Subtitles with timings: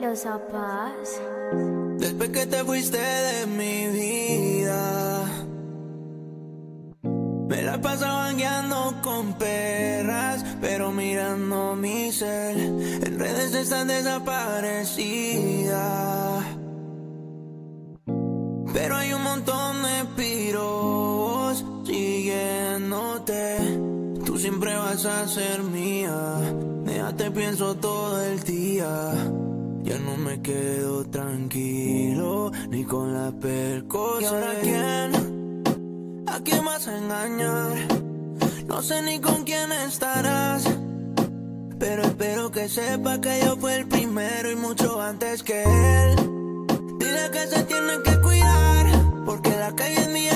[0.00, 1.20] Los zapas.
[1.98, 5.22] Después que te fuiste de mi vida,
[7.46, 12.56] me la pasaba guiando con perras, pero mirando mi cel,
[13.06, 16.42] en redes están desaparecidas.
[18.72, 20.95] Pero hay un montón de piros
[24.36, 26.12] Tú siempre vas a ser mía.
[26.84, 29.10] Déjate pienso todo el día.
[29.82, 34.20] Ya no me quedo tranquilo ni con la percos.
[34.20, 35.62] ¿Y ahora quién?
[36.26, 37.76] ¿A quién vas a engañar?
[38.68, 40.68] No sé ni con quién estarás.
[41.78, 46.16] Pero espero que sepa que yo fui el primero y mucho antes que él.
[46.98, 48.86] Dile que se tiene que cuidar,
[49.24, 50.35] porque la calle es mía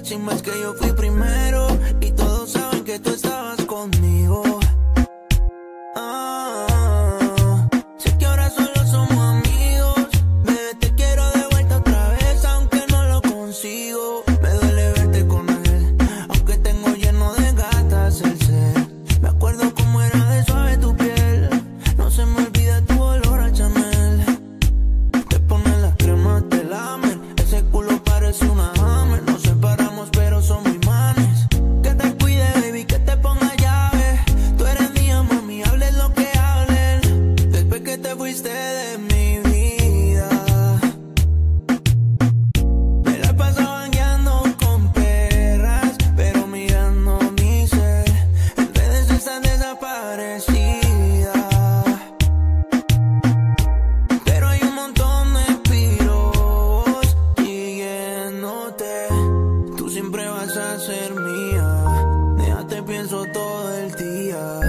[0.00, 1.68] La chimba que yo fui primero
[2.00, 4.39] y todos saben que tú estabas conmigo.
[38.10, 40.28] Te fuiste de mi vida.
[43.04, 48.08] Me la pasaba guiando con perras, pero mirando mi ser.
[48.56, 50.50] En redes están desaparecidas.
[54.24, 58.94] Pero hay un montón de piros siguiéndote.
[59.76, 61.84] Tú siempre vas a ser mía.
[62.38, 64.60] Déjate pienso todo el día.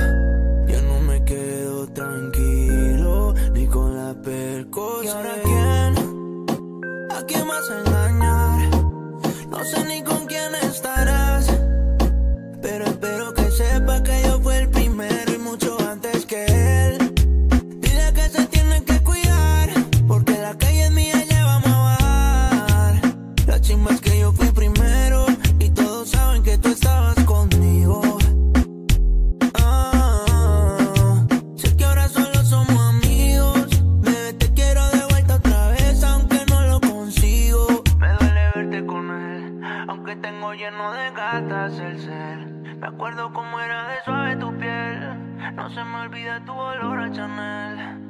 [0.67, 2.40] Ya no me quedo tranquilo
[4.73, 5.95] ¿Y ahora quién?
[7.11, 8.70] ¿A quién vas a engañar?
[9.49, 11.45] No sé ni con quién estarás.
[12.61, 17.14] Pero espero que sepa que yo fui el primero y mucho antes que él.
[17.82, 19.70] Dile que se tiene que cuidar,
[20.08, 23.02] porque la calle es mía y le vamos a bajar.
[23.48, 24.11] La chimba es que
[40.21, 42.37] tengo lleno de gatas el ser.
[42.77, 45.55] Me acuerdo cómo era de suave tu piel.
[45.55, 48.01] No se me olvida tu olor a Chanel.